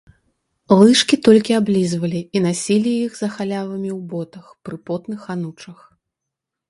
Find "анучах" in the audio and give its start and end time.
5.35-5.79